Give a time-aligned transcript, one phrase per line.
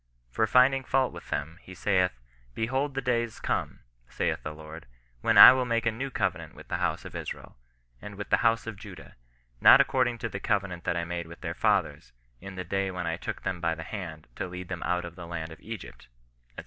[0.31, 2.17] For finding fault with them, he saith,
[2.55, 4.87] Behold the days come, saith the Lord,
[5.21, 7.55] when I will make a new covenant with the house of Israel,
[8.01, 9.15] and with the house of Judah;
[9.59, 13.05] not according to the covenant that I made with their fathers, in the day when
[13.05, 16.07] I took them by the hand, to lead them out of the land of Egypt,
[16.57, 16.59] &c.